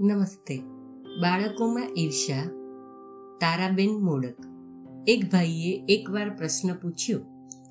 નમસ્તે. 0.00 0.56
બાળકોમાં 1.20 1.94
ઈર્ષા 1.98 2.42
તારાબેન 3.40 3.92
મોડક. 4.00 4.38
એક 5.08 5.22
ભાઈએ 5.32 5.72
એકવાર 5.88 6.28
પ્રશ્ન 6.30 6.74
પૂછ્યો, 6.74 7.20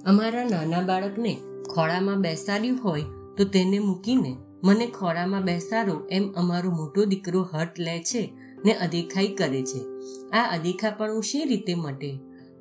અમારા 0.05 0.43
નાના 0.43 0.81
બાળકને 0.81 1.33
ખોળામાં 1.75 2.21
બેસાડ્યું 2.21 2.79
હોય 2.83 3.01
તો 3.37 3.43
તેને 3.43 3.79
મૂકીને 3.79 4.35
મને 4.63 4.87
ખોળામાં 4.87 5.43
બેસાડો, 5.43 6.07
એમ 6.11 6.31
અમારો 6.31 6.71
મોટો 6.71 7.05
દીકરો 7.05 7.43
હટ 7.53 7.79
લે 7.79 7.99
છે 7.99 8.33
ને 8.65 8.73
અદેખાઈ 8.73 9.27
કરે 9.27 9.61
છે. 9.63 9.81
આ 10.33 10.43
અદેખાપણું 10.53 11.23
શી 11.23 11.43
રીતે 11.43 11.75
મટે? 11.75 12.11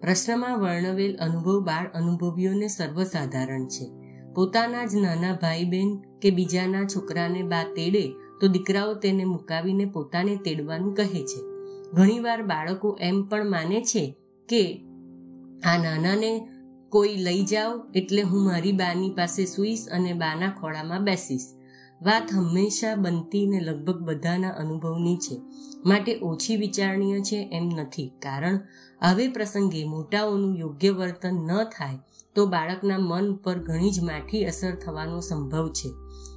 પ્રશ્નમાં 0.00 0.60
વર્ણવેલ 0.60 1.16
અનુભવ 1.16 1.60
બાળ 1.60 1.88
અનુભવીઓને 1.94 2.68
સર્વસાધારણ 2.68 3.66
છે. 3.66 3.86
પોતાના 4.34 4.84
જ 4.84 4.94
નાના 4.96 5.32
ભાઈ 5.32 5.64
બહેન 5.64 5.96
કે 6.22 6.30
બીજાના 6.30 6.84
છોકરાને 6.84 7.42
બા 7.42 7.62
તેડે 7.62 8.04
તો 8.40 8.48
દીકરાઓ 8.48 8.94
તેને 8.94 9.24
મુકાવીને 9.24 9.84
પોતાને 9.84 10.36
તેડવાનું 10.36 10.94
કહે 10.94 11.22
છે. 11.22 11.40
ઘણીવાર 11.92 12.42
બાળકો 12.42 12.98
એમ 13.00 13.22
પણ 13.22 13.50
માને 13.50 13.80
છે 13.80 14.16
કે, 14.48 14.84
આ 15.64 15.82
નાનાને 15.82 16.48
કોઈ 16.88 17.16
લઈ 17.16 17.44
જાઓ 17.44 17.82
એટલે 17.94 18.22
હું 18.22 18.44
મારી 18.44 18.72
બાની 18.72 19.10
પાસે 19.10 19.46
સૂઈશ 19.46 19.88
અને 19.92 20.12
બાના 20.12 20.50
ખોળામાં 20.50 21.04
બેસીશ. 21.04 21.42
વાત 22.02 22.32
હંમેશા 22.34 22.94
બનતી 22.94 23.46
ને 23.46 23.60
લગભગ 23.60 23.98
બધાના 23.98 24.48
અનુભવની 24.48 25.16
છે. 25.16 25.40
માટે 25.86 26.20
ઓછી 26.20 26.56
વિચારણીય 26.56 27.20
છે 27.20 27.48
એમ 27.52 27.64
નથી. 27.64 28.12
કારણ, 28.22 28.60
હવે 29.02 29.28
પ્રસંગે 29.28 29.84
મોટાઓનું 29.84 30.56
યોગ્ય 30.56 30.90
વર્તન 30.90 31.34
ન 31.34 31.64
થાય, 31.64 31.98
તો 32.34 32.46
બાળકના 32.46 32.98
મન 32.98 33.34
ઉપર 33.34 33.58
ઘણી 33.58 33.90
જ 33.90 34.00
માઠી 34.00 34.44
અસર 34.44 34.74
થવાનો 34.74 35.20
સંભવ 35.20 35.68
છે. 35.68 35.88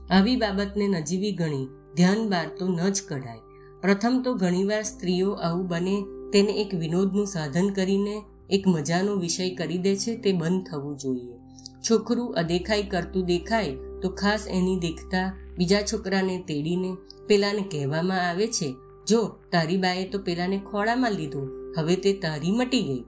આવી 0.10 0.36
બાબતને 0.36 0.88
નજીવી 0.88 1.32
ગણી 1.32 1.68
ધ્યાન 1.98 2.30
બાર 2.30 2.48
તો 2.60 2.68
ન 2.68 2.90
જ 2.90 3.02
કઢાય. 3.10 3.40
પ્રથમ 3.82 4.22
તો 4.22 4.34
ઘણીવાર 4.34 4.82
સ્ત્રીઓ 4.82 5.32
આવું 5.32 5.68
બને, 5.68 6.04
તેને 6.34 6.52
એક 6.52 6.74
વિનોદનું 6.74 7.26
સાધન 7.26 7.70
કરીને 7.70 8.22
એક 8.50 8.68
મજાનો 8.68 9.16
વિષય 9.16 9.56
કરી 9.56 9.78
દે 9.78 9.96
છે, 9.96 10.18
તે 10.18 10.32
બંધ 10.32 10.68
થવું 10.68 10.98
જોઈએ. 10.98 11.38
છોકરું 11.90 12.34
અદેખાઈ 12.34 12.84
કરતું 12.84 13.26
દેખાય, 13.26 13.76
તો 14.02 14.10
ખાસ 14.10 14.48
એની 14.48 14.80
દેખતા 14.80 15.34
બીજા 15.58 15.82
છોકરાને 15.82 16.44
તેડીને 16.48 16.98
પેલાને 17.28 17.62
કહેવામાં 17.62 18.30
આવે 18.30 18.48
છે, 18.48 18.76
જો 19.08 19.28
તારી 19.52 19.78
બાએ 19.78 20.10
તો 20.10 20.20
પેલાને 20.20 20.58
ખોળામાં 20.72 21.12
લીધું, 21.12 21.74
હવે 21.78 21.96
તે 21.96 22.14
તારી 22.14 22.52
મટી 22.52 22.84
ગઈ. 22.84 23.04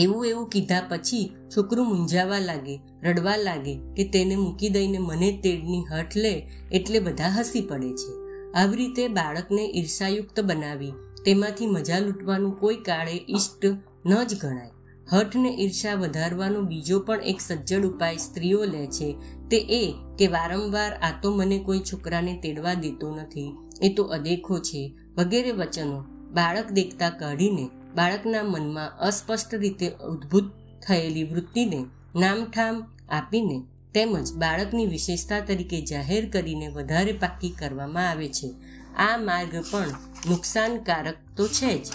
એવું 0.00 0.26
એવું 0.26 0.48
કીધા 0.48 0.82
પછી 0.88 1.30
છોકરું 1.56 1.88
મૂંઝાવા 1.88 2.38
લાગે, 2.38 2.80
રડવા 3.02 3.36
લાગે 3.36 3.74
કે 3.96 4.04
તેને 4.04 4.36
મૂકી 4.36 4.68
દઈને 4.68 4.98
મને 4.98 5.40
તેડની 5.44 5.84
હઠ 5.92 6.16
લે 6.16 6.50
એટલે 6.72 6.98
બધા 6.98 7.28
હસી 7.28 7.60
પડે 7.60 7.92
છે. 7.92 8.12
આવી 8.54 8.76
રીતે 8.76 9.08
બાળકને 9.08 9.72
ઈર્ષાયુક્ત 9.74 10.40
બનાવી 10.40 10.92
તેમાંથી 11.24 11.66
મજા 11.66 11.98
લૂંટવાનું 11.98 12.60
કોઈ 12.60 12.76
કાળે 12.76 13.24
ઈષ્ટ 13.28 13.66
ન 14.06 14.24
જ 14.24 14.34
ગણાય. 14.40 14.70
હઠને 15.12 15.56
ઈર્ષા 15.60 15.94
વધારવાનો 15.94 16.62
બીજો 16.62 17.00
પણ 17.00 17.20
એક 17.20 17.40
સજ્જડ 17.40 17.86
ઉપાય 17.86 18.16
સ્ત્રીઓ 18.16 18.64
લે 18.64 18.86
છે. 18.86 19.16
તે 19.50 19.56
એ 19.56 19.94
કે 20.18 20.26
વારંવાર 20.26 20.92
આ 20.92 21.12
તો 21.22 21.36
મને 21.36 21.58
કોઈ 21.58 21.80
છોકરાને 21.80 22.40
તેડવા 22.42 22.74
દેતો 22.74 23.16
નથી, 23.16 23.52
એ 23.82 23.94
તો 23.94 24.02
અદેખો 24.02 24.58
છે 24.58 24.94
વગેરે 25.18 25.52
વચનો 25.52 26.04
બાળક 26.32 26.72
દેખતા 26.72 27.10
કાઢીને 27.10 27.68
બાળકના 27.94 28.42
મનમાં 28.42 28.98
અસ્પષ્ટ 28.98 29.54
રીતે 29.54 29.88
ઉદ્ભૂત 29.88 30.44
થયેલી 30.88 31.24
વૃત્તિને 31.24 31.84
નામઠામ 32.16 32.84
આપીને 33.08 33.62
તેમજ 33.94 34.32
બાળકની 34.32 34.86
વિશેષતા 34.86 35.40
તરીકે 35.40 35.84
જાહેર 35.84 36.30
કરીને 36.30 36.68
વધારે 36.68 37.12
પાકી 37.12 37.50
કરવામાં 37.50 38.10
આવે 38.10 38.28
છે. 38.28 38.54
આ 38.96 39.16
માર્ગ 39.16 39.64
પણ 39.70 39.88
નુકસાનકારક 40.30 41.16
તો 41.36 41.48
છે 41.48 41.84
જ. 41.84 41.86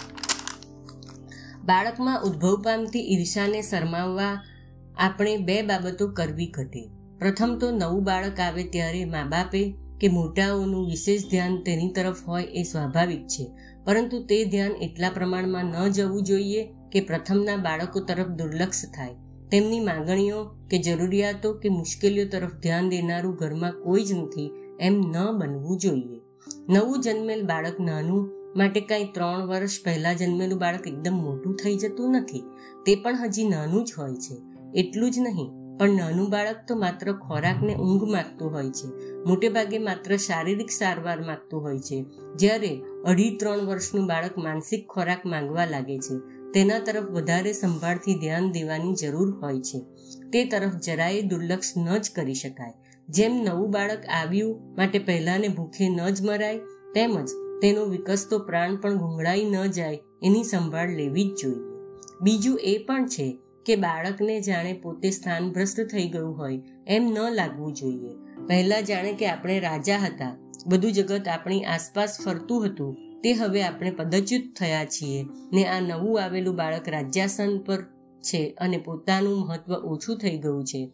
બાળકમાં 1.64 2.22
ઉદ્ભવ 2.22 2.62
પામતી 2.62 3.14
ઈર્ષાને 3.14 3.62
શરમાવવા 3.62 4.44
આપણે 4.98 5.36
બે 5.36 5.62
બાબતો 5.62 6.08
કરવી 6.08 6.46
ઘટે. 6.46 6.88
પ્રથમ 7.18 7.58
તો 7.58 7.70
નવું 7.70 8.04
બાળક 8.04 8.40
આવે 8.40 8.64
ત્યારે 8.64 9.04
મા 9.04 9.24
બાપે 9.24 9.74
કે 10.00 10.08
મોટાઓનું 10.08 10.86
વિશેષ 10.86 11.30
ધ્યાન 11.30 11.62
તેની 11.62 11.92
તરફ 11.92 12.24
હોય 12.26 12.42
એ 12.42 12.62
સ્વાભાવિક 12.62 13.26
છે. 13.26 13.50
પરંતુ 13.88 14.22
તે 14.22 14.44
ધ્યાન 14.44 14.70
એટલા 14.70 15.10
પ્રમાણમાં 15.10 15.64
ન 15.64 15.88
જવું 15.88 16.22
જોઈએ 16.22 16.68
કે 16.92 17.00
પ્રથમના 17.00 17.56
બાળકો 17.56 18.00
તરફ 18.00 18.26
દુર્લક્ષ 18.26 18.84
થાય. 18.84 19.14
તેમની 19.50 19.80
માંગણીઓ 19.80 20.44
કે 20.44 20.78
જરૂરિયાતો 20.78 21.52
કે 21.52 21.68
મુશ્કેલીઓ 21.68 22.28
તરફ 22.28 22.52
ધ્યાન 22.52 22.88
દેનારું 22.88 23.34
ઘરમાં 23.34 23.72
કોઈ 23.72 24.04
જ 24.04 24.12
નથી 24.12 24.50
એમ 24.80 24.94
ન 24.94 25.38
બનવું 25.38 25.78
જોઈએ. 25.78 26.20
નવું 26.68 27.00
જન્મેલ 27.00 27.46
બાળક 27.46 27.80
નાનું 27.80 28.30
માટે 28.56 28.80
કાંઈ 28.80 29.04
ત્રણ 29.04 29.46
વર્ષ 29.46 29.84
પહેલાં 29.84 30.16
જન્મેલું 30.16 30.58
બાળક 30.58 30.86
એકદમ 30.86 31.12
મોટું 31.12 31.54
થઈ 31.54 31.76
જતું 31.76 32.10
નથી. 32.10 32.42
તે 32.86 32.94
પણ 32.94 33.16
હજી 33.22 33.48
નાનું 33.48 33.84
જ 33.84 33.92
હોય 33.98 34.14
છે. 34.14 34.36
એટલું 34.74 35.10
જ 35.10 35.18
નહીં. 35.18 35.57
પણ 35.78 35.90
નાનું 35.90 36.30
બાળક 36.30 36.56
તો 36.68 36.76
માત્ર 36.76 37.12
ખોરાકને 37.12 37.74
ઊંઘ 37.74 38.04
માગતું 38.04 38.52
હોય 38.52 38.70
છે. 38.70 38.88
મોટે 39.24 39.48
ભાગે 39.48 39.78
માત્ર 39.78 40.16
શારીરિક 40.16 40.70
સારવાર 40.70 41.20
માગતું 41.20 41.62
હોય 41.62 41.78
છે. 41.78 42.04
જ્યારે 42.36 42.72
અઢી 43.04 43.36
ત્રણ 43.36 43.58
વર્ષનું 43.58 44.06
બાળક 44.06 44.38
માનસિક 44.38 44.86
ખોરાક 44.86 45.26
માંગવા 45.26 45.64
લાગે 45.64 45.98
છે, 45.98 46.18
તેના 46.52 46.78
તરફ 46.78 47.04
વધારે 47.04 47.52
સંભાળથી 47.52 48.14
ધ્યાન 48.14 48.52
દેવાની 48.52 48.94
જરૂર 48.94 49.30
હોય 49.42 49.60
છે. 49.60 49.80
તે 50.32 50.44
તરફ 50.44 50.74
જરાય 50.74 51.22
દુર્લક્ષ 51.22 51.72
ન 51.76 51.98
જ 51.98 52.10
કરી 52.14 52.34
શકાય. 52.34 52.72
જેમ 53.08 53.32
નવું 53.44 53.70
બાળક 53.70 54.06
આવ્યું 54.06 54.74
માટે 54.76 54.98
પહેલાને 54.98 55.48
ભૂખે 55.48 55.88
ન 55.88 56.08
જ 56.08 56.22
મરાય, 56.22 56.58
તેમજ 56.94 57.28
તેનો 57.62 57.84
વિકસતો 57.84 58.38
પ્રાણ 58.38 58.76
પણ 58.76 58.96
ઘૂંઘળાઈ 58.96 59.44
ન 59.44 59.66
જાય 59.66 60.00
એની 60.22 60.44
સંભાળ 60.44 60.90
લેવી 60.90 61.24
જ 61.24 61.42
જોઈએ. 61.42 61.62
બીજું 62.20 62.58
એ 62.62 62.78
પણ 62.78 63.06
છે 63.06 63.38
કે 63.66 63.76
બાળકને 63.76 64.40
જાણે 64.40 64.72
પોતે 64.72 65.10
સ્થાનભ્રષ્ટ 65.10 65.90
થઈ 65.90 66.08
ગયું 66.08 66.38
હોય 66.38 66.62
એમ 66.86 67.02
ન 67.02 67.18
લાગવું 67.32 67.74
જોઈએ. 67.74 68.14
પહેલા 68.46 68.80
જાણે 68.80 69.12
કે 69.12 69.26
આપણે 69.26 69.60
રાજા 69.60 69.98
હતા, 69.98 70.36
બધું 70.66 70.92
જગત 70.92 71.28
આપણી 71.28 71.64
આસપાસ 71.64 72.18
ફરતું 72.24 72.66
હતું, 72.66 72.96
તે 73.22 73.32
હવે 73.32 73.62
આપણે 73.62 73.90
પદચ્યુત 73.90 74.42
થયા 74.58 74.84
છીએ 74.84 75.24
ને 75.52 75.64
આ 75.64 75.80
નવું 75.80 76.22
આવેલું 76.22 76.56
બાળક 76.56 76.88
રાજ્યાસન 76.88 77.58
પર 77.58 77.82
છે 78.20 78.54
અને 78.60 78.78
પોતાનું 78.78 79.40
મહત્વ 79.40 79.72
ઓછું 79.72 80.18
થઈ 80.18 80.38
ગયું 80.38 80.64
છે. 80.64 80.90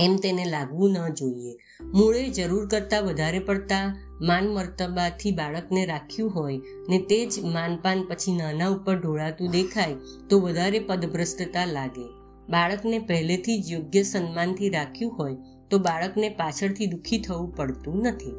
એમ 0.00 0.16
તેને 0.16 0.44
લાગવું 0.44 0.90
ન 0.92 1.08
જોઈએ. 1.08 1.56
મૂળે 1.82 2.28
જરૂર 2.28 2.68
કરતાં 2.68 3.02
વધારે 3.02 3.38
પડતા 3.38 4.07
માન 4.20 4.48
મર્તબાથી 4.48 5.30
બાળકને 5.30 5.86
રાખ્યું 5.86 6.30
હોય 6.30 6.56
ને 6.88 6.98
તે 6.98 7.26
જ 7.26 7.40
માનપાન 7.44 8.04
પછી 8.08 8.36
નાના 8.36 8.68
ઉપર 8.68 8.96
ઢોળાતું 8.96 9.50
દેખાય 9.50 9.94
તો 10.30 10.40
વધારે 10.40 10.78
પદભ્રષ્ટતા 10.78 11.64
લાગે. 11.64 12.06
બાળકને 12.50 12.98
પહેલેથી 12.98 13.62
જ 13.62 13.72
યોગ્ય 13.72 14.02
સન્માનથી 14.02 14.68
રાખ્યું 14.68 15.12
હોય 15.12 15.36
તો 15.70 15.78
બાળકને 15.78 16.28
પાછળથી 16.28 16.86
દુઃખી 16.86 17.18
થવું 17.18 17.56
પડતું 17.56 18.02
નથી. 18.02 18.34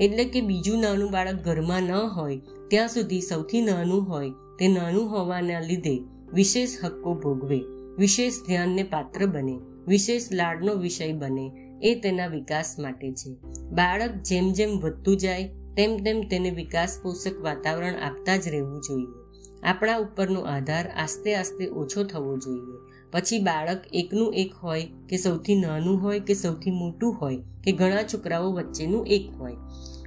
એટલે 0.00 0.24
કે 0.24 0.40
બીજું 0.40 0.80
નાનું 0.80 1.10
બાળક 1.10 1.34
ઘરમાં 1.34 1.82
ન 1.82 1.92
હોય, 1.92 2.40
ત્યાં 2.68 2.88
સુધી 2.88 3.20
સૌથી 3.20 3.60
નાનું 3.60 4.08
હોય, 4.08 4.30
તે 4.58 4.68
નાનું 4.68 5.10
હોવાના 5.10 5.60
લીધે 5.60 6.00
વિશેષ 6.32 6.84
હક્કો 6.84 7.14
ભોગવે, 7.14 7.60
વિશેષ 7.98 8.32
ધ્યાનને 8.46 8.82
પાત્ર 8.82 9.26
બને, 9.26 9.58
વિશેષ 9.88 10.32
લાડનો 10.32 10.74
વિષય 10.74 11.12
બને 11.12 11.71
એ 11.82 12.00
તેના 12.00 12.26
વિકાસ 12.26 12.76
માટે 12.78 13.12
છે. 13.12 13.36
બાળક 13.70 14.10
જેમ 14.10 14.52
જેમ 14.52 14.70
વધતું 14.80 15.16
જાય, 15.16 15.48
તેમ 15.76 15.96
તેમ 15.96 16.28
તેને 16.28 16.50
વિકાસ 16.50 16.98
પોષક 17.02 17.40
વાતાવરણ 17.40 17.94
આપતા 17.94 18.36
જ 18.36 18.48
રહેવું 18.48 18.80
જોઈએ. 18.80 19.22
આપણા 19.62 19.96
ઉપરનો 19.96 20.40
આધાર 20.40 20.88
આસ્તે 20.88 21.34
આસ્તે 21.34 21.66
ઓછો 21.66 22.04
થવો 22.04 22.36
જોઈએ. 22.36 22.92
પછી 23.12 23.38
બાળક 23.38 23.84
એકનું 23.92 24.34
એક 24.34 24.52
હોય, 24.52 24.88
કે 25.08 25.16
સૌથી 25.16 25.60
નાનું 25.60 26.02
હોય, 26.02 26.20
કે 26.20 26.34
સૌથી 26.34 26.70
મોટું 26.70 27.14
હોય, 27.14 27.38
કે 27.64 27.72
ઘણા 27.72 28.02
છોકરાઓ 28.02 28.52
વચ્ચેનું 28.52 29.06
એક 29.06 29.30
હોય. 29.38 29.56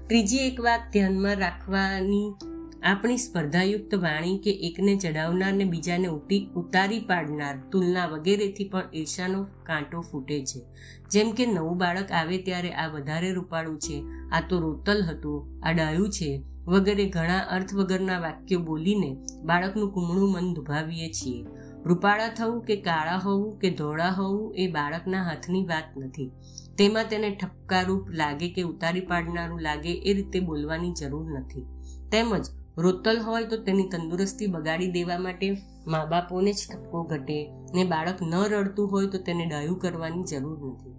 ત્રીજી 0.07 0.37
એક 0.37 0.59
વાત 0.59 0.81
ધ્યાનમાં 0.93 1.35
રાખવાની 1.35 2.33
આપણી 2.85 3.17
સ્પર્ધાયુક્ત 3.17 3.95
વાણી 3.95 4.37
કે 4.37 4.51
એકને 4.51 4.95
ચડાવનાર 4.95 5.53
ને 5.53 5.63
બીજાને 5.63 6.07
ઉટી, 6.07 6.49
ઉતારી 6.55 6.99
પાડનાર 6.99 7.55
તુલના 7.71 8.07
વગેરેથી 8.07 8.63
પણ 8.63 8.83
ઈર્ષાનો 8.93 9.43
કાંટો 9.63 10.01
ફૂટે 10.01 10.43
છે. 10.45 10.59
જેમ 11.11 11.31
કે 11.31 11.45
નવું 11.45 11.77
બાળક 11.77 12.11
આવે 12.11 12.37
ત્યારે 12.37 12.71
આ 12.73 12.87
વધારે 12.87 13.31
રૂપાળું 13.33 13.79
છે, 13.79 14.03
આ 14.31 14.41
તો 14.49 14.59
રોતલ 14.59 15.03
હતું, 15.03 15.59
આ 15.63 15.73
ડાયું 15.73 16.09
છે, 16.09 16.43
વગેરે 16.67 17.05
ઘણા 17.05 17.37
અર્થ 17.37 17.73
વગરના 17.73 18.19
વાક્યો 18.19 18.59
બોલીને 18.59 19.17
બાળકનું 19.43 19.93
કુમળું 19.93 20.31
મન 20.31 20.53
દુભાવીએ 20.53 21.09
છીએ. 21.11 21.45
રૂપાળા 21.85 22.27
થવું 22.27 22.61
કે 22.63 22.75
કાળા 22.75 23.17
હોવું 23.17 23.59
કે 23.59 23.69
ધોળા 23.69 24.09
હોવું 24.09 24.55
એ 24.55 24.67
બાળકના 24.67 25.23
હાથની 25.23 25.65
વાત 25.65 25.83
નથી. 25.97 26.31
તેમાં 26.77 27.05
તેને 27.09 27.29
ઠપકારૂપ 27.29 28.09
લાગે 28.09 28.49
કે 28.49 28.61
ઉતારી 28.61 29.01
પાડનારું 29.01 29.61
લાગે 29.61 29.91
એ 29.91 30.13
રીતે 30.13 30.39
બોલવાની 30.39 30.91
જરૂર 30.91 31.39
નથી. 31.39 31.65
તેમજ 32.11 32.45
રોતલ 32.77 33.19
હોય 33.19 33.43
તો 33.43 33.57
તેની 33.57 33.89
તંદુરસ્તી 33.89 34.47
બગાડી 34.47 34.91
દેવા 34.91 35.17
માટે 35.17 35.57
મા 35.87 36.05
બાપોને 36.05 36.53
જ 36.53 36.55
ઠપકો 36.71 37.03
ઘટે 37.03 37.51
ને 37.73 37.83
બાળક 37.83 38.15
ન 38.21 38.33
રડતું 38.35 38.91
હોય 38.91 39.07
તો 39.07 39.17
તેને 39.17 39.45
ડાયું 39.45 39.79
કરવાની 39.79 40.23
જરૂર 40.23 40.73
નથી. 40.73 40.91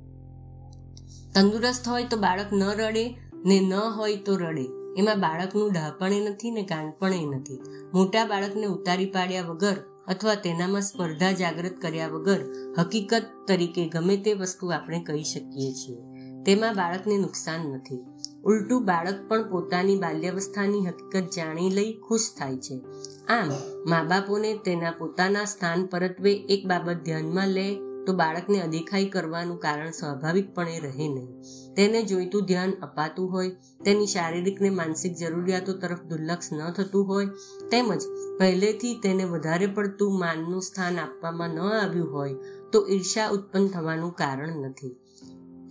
તંદુરસ્ત 1.35 1.89
હોય 1.89 2.05
તો 2.05 2.17
બાળક 2.17 2.47
ન 2.53 2.63
રડે 2.63 3.21
ને 3.47 3.61
ન 3.61 3.73
હોય 3.75 4.17
તો 4.17 4.37
રડે. 4.37 4.67
એમાં 4.99 5.21
બાળકનું 5.21 5.73
ડાહપણે 5.73 6.29
નથી 6.31 6.51
ને 6.51 6.63
કાનપણે 6.63 7.25
નથી. 7.37 7.61
મોટા 7.95 8.25
બાળકને 8.25 8.67
ઉતારી 8.67 9.07
પાડ્યા 9.07 9.43
વગર 9.43 9.77
અથવા 10.09 10.35
તેનામાં 10.35 10.83
સ્પર્ધા 10.83 11.33
જાગૃત 11.33 11.75
કર્યા 11.83 12.09
વગર 12.09 12.41
હકીકત 12.79 13.23
તરીકે 13.49 13.89
ગમે 13.89 14.17
તે 14.17 14.35
વસ્તુ 14.35 14.67
આપણે 14.67 15.03
કહી 15.03 15.23
શકીએ 15.23 15.73
છીએ. 15.73 16.03
તેમાં 16.43 16.75
બાળકને 16.75 17.19
નુકસાન 17.19 17.61
નથી. 17.61 18.05
ઉલટું 18.47 18.85
બાળક 18.85 19.29
પણ 19.29 19.51
પોતાની 19.51 19.97
બાલ્યાવસ્થાની 19.97 20.87
હકીકત 20.87 21.31
જાણી 21.37 21.71
લઈ 21.71 21.93
ખુશ 21.93 22.31
થાય 22.39 22.57
છે. 22.57 22.81
આમ 23.29 23.51
મા 23.87 24.03
બાપોને 24.03 24.57
તેના 24.57 24.91
પોતાના 24.91 25.45
સ્થાન 25.45 25.87
પરત્વે 25.87 26.35
એક 26.35 26.67
બાબત 26.67 26.97
ધ્યાનમાં 27.05 27.49
લે 27.49 27.75
તો 28.07 28.13
બાળકને 28.13 28.61
અદેખાઈ 28.61 29.07
કરવાનું 29.07 29.59
કારણ 29.59 29.91
સ્વાભાવિકપણે 29.91 30.81
રહે 30.81 31.09
નહીં. 31.09 31.41
તેને 31.75 32.03
જોઈતું 32.03 32.43
ધ્યાન 32.43 32.73
અપાતું 32.83 33.33
હોય, 33.33 33.51
તેની 33.85 34.07
શારીરિક 34.07 34.61
ને 34.61 34.71
માનસિક 34.71 35.17
જરૂરિયાતો 35.17 35.73
તરફ 35.73 36.03
દુર્લક્ષ 36.03 36.53
ન 36.53 36.73
થતું 36.73 37.07
હોય, 37.09 37.27
તેમજ 37.71 38.03
પહેલેથી 38.39 39.01
તેને 39.03 39.25
વધારે 39.25 39.67
પડતું 39.67 40.19
માનનું 40.19 40.63
સ્થાન 40.63 40.99
આપવામાં 40.99 41.49
ન 41.49 41.61
આવ્યું 41.61 42.13
હોય, 42.13 42.35
તો 42.73 42.87
ઈર્ષા 42.91 43.29
ઉત્પન્ન 43.29 43.69
થવાનું 43.69 44.13
કારણ 44.13 44.49
નથી. 44.49 44.97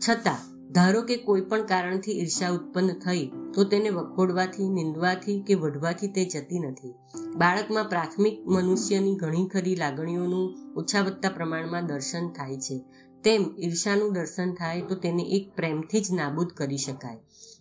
છતાં 0.10 0.55
ધારો 0.72 1.02
કે 1.02 1.18
કોઈ 1.18 1.42
પણ 1.42 1.66
કારણથી 1.66 2.12
ઈર્ષા 2.12 2.50
ઉત્પન્ન 2.50 2.94
થઈ, 2.94 3.32
તો 3.54 3.64
તેને 3.64 3.90
વખોડવાથી, 3.90 4.70
નિંદવાથી 4.70 5.42
કે 5.42 5.54
વઢવાથી 5.54 6.08
તે 6.08 6.26
જતી 6.26 6.60
નથી. 6.60 6.94
બાળકમાં 7.38 7.86
પ્રાથમિક 7.86 8.48
મનુષ્યની 8.48 9.16
ઘણી 9.16 9.48
ખરી 9.48 9.76
લાગણીઓનું 9.76 10.58
ઓછા 10.76 11.02
વધતા 11.02 11.30
પ્રમાણમાં 11.30 11.88
દર્શન 11.88 12.30
થાય 12.30 12.58
છે. 12.58 12.80
તેમ 13.24 13.46
ઈર્ષાનું 13.60 14.14
દર્શન 14.14 14.54
થાય, 14.54 14.82
તો 14.82 14.96
તેને 14.96 15.24
એક 15.24 15.56
પ્રેમથી 15.56 16.02
જ 16.02 16.12
નાબૂદ 16.12 16.48
કરી 16.48 16.78
શકાય. 16.78 17.18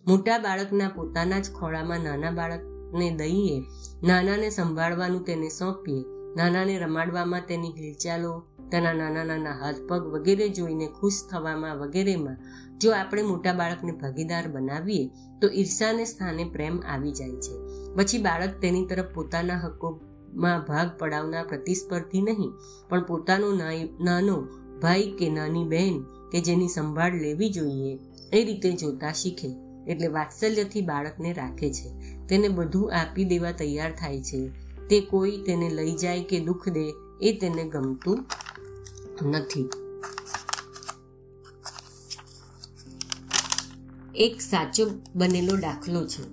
મોટા 0.07 0.37
બાળકના 0.37 0.89
પોતાના 0.89 1.39
જ 1.39 1.51
ખોળામાં 1.51 1.99
નાના 1.99 2.31
બાળકને 2.31 3.15
દઈએ, 3.15 3.63
નાનાને 4.03 4.49
સંભાળવાનું 4.49 5.23
તેને 5.23 5.49
સોંપીએ, 5.49 6.03
નાનાને 6.35 6.79
રમાડવામાં 6.79 7.41
તેની 7.47 7.67
હિલચાલો, 7.67 8.43
તેના 8.71 8.93
નાના 8.93 9.23
નાના 9.23 9.51
હાથ 9.51 9.75
પગ 9.87 10.05
વગેરે 10.05 10.49
જોઈને 10.49 10.87
ખુશ 10.87 11.13
થવામાં 11.31 11.77
વગેરેમાં 11.77 12.37
જો 12.81 12.91
આપણે 12.91 13.21
મોટા 13.21 13.53
બાળકને 13.53 13.91
ભાગીદાર 13.91 14.47
બનાવીએ, 14.47 15.05
તો 15.41 15.47
ઈર્ષાને 15.47 16.05
સ્થાને 16.05 16.43
પ્રેમ 16.43 16.79
આવી 16.79 17.11
જાય 17.11 17.37
છે. 17.39 17.53
પછી 17.95 18.17
બાળક 18.17 18.59
તેની 18.61 18.85
તરફ 18.85 19.05
પોતાના 19.13 19.59
હકોમાં 19.59 20.65
ભાગ 20.67 20.89
પડાવનાર 20.99 21.45
પ્રતિસ્પર્ધી 21.47 22.21
નહીં, 22.21 22.51
પણ 22.89 23.03
પોતાનો 23.03 23.51
નાનો 24.03 24.37
ભાઈ 24.81 25.13
કે 25.19 25.29
નાની 25.29 25.63
બહેન 25.63 26.01
કે 26.31 26.39
જેની 26.39 26.67
સંભાળ 26.67 27.13
લેવી 27.13 27.49
જોઈએ, 27.49 27.93
એ 28.33 28.43
રીતે 28.43 28.71
જોતા 28.71 29.11
શીખે, 29.11 29.49
એટલે 29.87 30.07
વાત્સલ્યથી 30.07 30.81
બાળકને 30.81 31.33
રાખે 31.33 31.69
છે. 31.73 31.89
તેને 32.27 32.47
બધું 32.49 32.93
આપી 32.93 33.25
દેવા 33.25 33.51
તૈયાર 33.51 33.91
થાય 33.91 34.21
છે. 34.21 34.41
તે 34.89 34.99
કોઈ 35.01 35.37
તેને 35.45 35.69
લઈ 35.69 35.95
જાય 35.95 36.23
કે 36.23 36.39
દુઃખ 36.39 36.69
દે, 36.69 36.85
એ 37.21 37.37
તેને 37.39 37.63
ગમતું 37.69 38.25
નથી. 39.29 39.84
એક 44.17 44.41
સાચો 44.41 44.85
બનેલો 45.15 45.55
દાખલો 45.55 46.07
છે. 46.07 46.23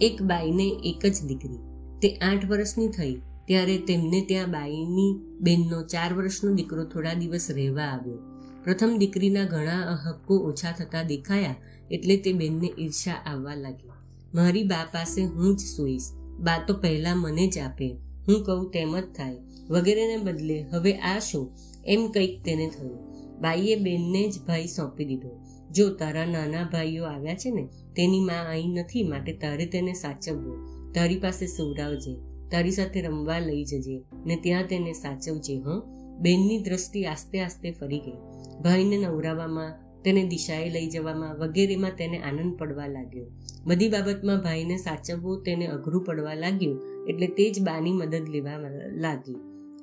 એક 0.00 0.22
બાઈને 0.22 0.68
એક 0.84 1.06
જ 1.06 1.24
દીકરી. 1.26 1.58
તે 2.02 2.14
આઠ 2.14 2.46
વર્ષની 2.46 2.88
થઈ, 2.88 3.14
ત્યારે 3.46 3.78
તેમને 3.78 4.24
ત્યાં 4.28 4.50
બાઈની 4.50 5.14
બેનનો 5.40 5.82
ચાર 5.82 6.14
વર્ષનો 6.14 6.52
દીકરો 6.52 6.84
થોડા 6.84 7.14
દિવસ 7.14 7.50
રહેવા 7.50 7.82
આવ્યો. 7.82 8.18
પ્રથમ 8.64 8.96
દીકરીના 8.98 9.44
ઘણા 9.44 9.98
હક્કો 10.06 10.36
ઓછા 10.36 10.72
થતા 10.72 11.02
દેખાયા, 11.02 11.56
એટલે 11.90 12.16
તે 12.16 12.32
બેનને 12.32 12.72
ઈર્ષા 12.78 13.12
આવવા 13.12 13.54
લાગી. 13.54 13.90
મારી 14.34 14.62
બા 14.62 14.84
પાસે 14.92 15.24
હું 15.24 15.56
જ 15.56 15.60
સૂઈશ. 15.60 16.02
બા 16.38 16.64
તો 16.68 16.74
પહેલા 16.74 17.14
મને 17.14 17.48
જ 17.48 17.58
આપે. 17.58 17.96
હું 18.28 18.44
કહું 18.44 18.70
તેમ 18.70 19.00
જ 19.00 19.04
થાય. 19.04 19.36
વગેરેને 19.70 20.16
બદલે 20.16 20.62
હવે 20.62 20.92
આ 20.92 21.18
શું 21.18 21.50
એમ 21.86 22.10
કંઈક 22.10 22.42
તેને 22.44 22.70
થયું. 22.78 22.98
બાઈએ 23.40 23.76
બેનને 23.76 24.30
જ 24.30 24.38
ભાઈ 24.46 24.66
સોંપી 24.66 25.04
દીધો. 25.04 25.49
જો 25.72 25.94
તારા 25.94 26.26
નાના 26.26 26.64
ભાઈઓ 26.72 27.04
આવ્યા 27.04 27.34
છે 27.34 27.50
ને, 27.50 27.68
તેની 27.96 28.20
માં 28.20 28.48
અહીં 28.48 28.70
નથી, 28.70 29.02
માટે 29.02 29.32
તારે 29.32 29.66
તેને 29.66 29.92
સાચવવો. 29.92 30.56
તારી 30.92 31.18
પાસે 31.18 31.46
સુવડાવજે 31.46 32.16
તારી 32.50 32.70
સાથે 32.70 33.00
રમવા 33.00 33.38
લઈ 33.38 33.64
જજે, 33.64 34.04
ને 34.26 34.36
ત્યાં 34.36 34.64
તેને 34.64 34.92
સાચવજે, 34.92 35.60
હં? 35.60 35.82
બેનની 36.18 36.62
દ્રષ્ટિ 36.62 37.04
આસ્તે 37.04 37.40
આસ્તે 37.40 37.70
ફરી 37.70 38.00
ગઈ. 38.00 38.12
ભાઈને 38.62 38.96
નવરાવવામાં 38.96 39.72
તેને 40.04 40.26
દિશાએ 40.26 40.70
લઈ 40.70 40.90
જવામાં 40.90 41.36
વગેરેમાં 41.38 41.90
તેને 41.90 42.18
આનંદ 42.18 42.58
પડવા 42.58 42.86
લાગ્યો. 42.86 43.26
બધી 43.66 43.88
બાબતમાં 43.88 44.40
ભાઈને 44.40 44.76
સાચવવો 44.76 45.36
તેને 45.36 45.66
અઘરું 45.66 46.04
પડવા 46.04 46.34
લાગ્યું, 46.34 46.82
એટલે 47.08 47.26
તે 47.26 47.50
જ 47.50 47.62
બાની 47.62 47.92
મદદ 47.92 48.28
લેવા 48.28 48.56
લાગી. 48.92 49.34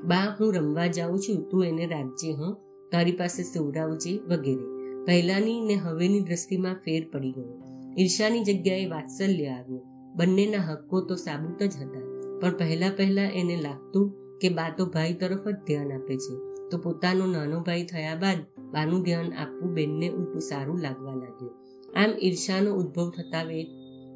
બા, 0.04 0.38
હું 0.40 0.54
રમવા 0.54 0.88
જાઉં 0.88 1.20
છું, 1.20 1.50
તું 1.50 1.66
એને 1.66 1.86
રાખજે, 1.86 2.32
હં? 2.32 2.54
તારી 2.92 3.12
પાસે 3.12 3.44
સુવડાવજે 3.44 4.18
વગેરે. 4.18 4.77
પહેલાની 5.08 5.62
ને 5.62 5.74
હવેની 5.74 6.20
દ્રષ્ટિમાં 6.20 6.74
ફેર 6.74 7.10
પડી 7.14 7.32
ગયો. 7.32 7.64
ઈર્ષાની 8.00 8.44
જગ્યાએ 8.44 8.86
વાત્સલ્ય 8.86 9.46
આવ્યું. 9.46 9.82
બંનેના 10.16 10.58
હક્કો 10.58 11.02
તો 11.02 11.16
સાબુત 11.16 11.64
જ 11.64 11.78
હતા. 11.78 12.04
પણ 12.42 12.58
પહેલા 12.58 12.90
પહેલા 12.98 13.22
એને 13.22 13.56
લાગતું 13.56 14.14
કે 14.42 14.50
બા 14.50 14.74
તો 14.78 14.86
ભાઈ 14.86 15.14
તરફ 15.14 15.48
જ 15.48 15.56
ધ્યાન 15.68 15.94
આપે 15.94 16.18
છે. 16.18 16.36
તો 16.72 16.78
પોતાનો 16.78 17.26
નાનો 17.26 17.60
ભાઈ 17.60 17.86
થયા 17.86 18.16
બાદ 18.16 18.38
બાનું 18.72 19.02
ધ્યાન 19.02 19.34
આપવું 19.34 19.74
બેનને 19.74 20.10
ઉલટું 20.10 20.42
સારું 20.42 20.80
લાગવા 20.82 21.14
લાગ્યું. 21.14 21.52
આમ 21.96 22.10
ઈર્ષાનો 22.24 22.74
ઉદ્ભવ 22.74 23.10
થતા 23.10 23.44
વેત 23.44 23.68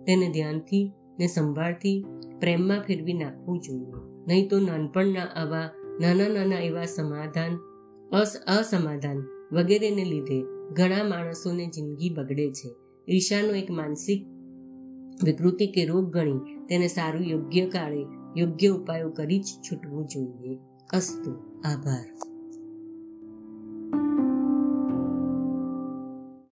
તેને 0.07 0.31
ધ્યાનથી 0.31 0.91
ને 1.19 1.27
સંભાળથી 1.27 2.05
પ્રેમમાં 2.39 2.81
ફેરવી 2.81 3.13
નાખવું 3.13 3.59
જોઈએ. 3.59 3.91
નહીં 4.27 4.49
તો 4.49 4.59
નાનપણના 4.59 5.23
આવા 5.23 5.69
નાના 5.99 6.27
નાના 6.27 6.59
એવા 6.59 6.85
સમાધાન 6.85 7.57
અસમાધાન 8.59 9.17
વગેરેને 9.51 10.05
લીધે 10.05 10.60
ઘણા 10.71 11.03
માણસોને 11.03 11.67
જિંદગી 11.67 12.09
બગડે 12.09 12.51
છે. 12.51 12.75
ઈર્ષાનો 13.09 13.53
એક 13.53 13.71
માનસિક 13.71 14.27
વિકૃતિ 15.23 15.67
કે 15.67 15.85
રોગ 15.85 16.13
ગણી 16.13 16.65
તેને 16.69 16.87
સારું 16.87 17.21
યોગ્ય 17.21 17.69
કાળે 17.69 18.05
યોગ્ય 18.37 18.67
ઉપાયો 18.67 19.09
કરી 19.09 19.39
જ 19.39 19.43
છૂટવું 19.43 20.05
જોઈએ. 20.05 20.59
અસ્તુ. 20.93 21.61
આભાર. 21.65 22.30